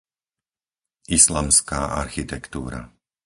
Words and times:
islamská 1.17 1.81
architektúra 2.03 2.81